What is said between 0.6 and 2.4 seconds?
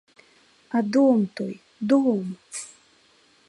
А дом той, дом!